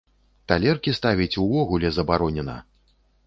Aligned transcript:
Талеркі 0.51 0.93
ставіць 0.99 1.37
увогуле 1.43 1.93
забаронена! 1.97 2.57